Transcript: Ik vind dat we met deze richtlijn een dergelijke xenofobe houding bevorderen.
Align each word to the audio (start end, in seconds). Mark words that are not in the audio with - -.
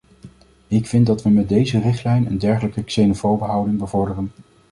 Ik 0.67 0.87
vind 0.87 1.05
dat 1.05 1.21
we 1.23 1.29
met 1.29 1.49
deze 1.49 1.79
richtlijn 1.79 2.25
een 2.25 2.37
dergelijke 2.37 2.83
xenofobe 2.83 3.43
houding 3.43 3.77
bevorderen. 3.79 4.31